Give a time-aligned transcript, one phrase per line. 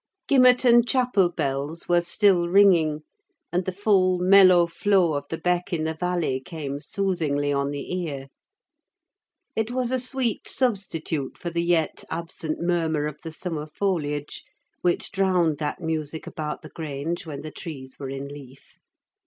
[0.27, 3.01] Gimmerton chapel bells were still ringing;
[3.53, 7.95] and the full, mellow flow of the beck in the valley came soothingly on the
[8.01, 8.29] ear.
[9.55, 14.43] It was a sweet substitute for the yet absent murmur of the summer foliage,
[14.81, 18.79] which drowned that music about the Grange when the trees were in leaf.